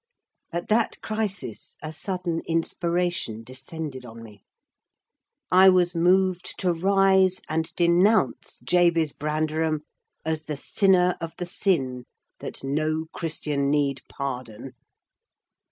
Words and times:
At 0.51 0.67
that 0.69 0.99
crisis, 1.03 1.75
a 1.83 1.93
sudden 1.93 2.41
inspiration 2.47 3.43
descended 3.43 4.03
on 4.03 4.23
me; 4.23 4.41
I 5.51 5.69
was 5.69 5.93
moved 5.93 6.57
to 6.61 6.73
rise 6.73 7.39
and 7.47 7.71
denounce 7.75 8.59
Jabez 8.63 9.13
Branderham 9.13 9.81
as 10.25 10.45
the 10.45 10.57
sinner 10.57 11.15
of 11.21 11.35
the 11.37 11.45
sin 11.45 12.05
that 12.39 12.63
no 12.63 13.09
Christian 13.13 13.69
need 13.69 14.01
pardon. 14.09 14.73